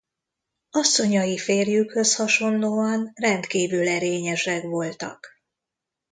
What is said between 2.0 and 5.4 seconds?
hasonlóan rendkívül erényesek voltak.